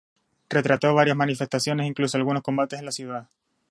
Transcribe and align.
Retrató 0.49 0.95
varias 0.95 1.15
manifestaciones 1.15 1.83
e 1.83 1.87
incluso 1.89 2.17
algunos 2.17 2.41
combates 2.41 2.79
en 2.79 2.85
la 2.85 2.91
ciudad. 2.91 3.27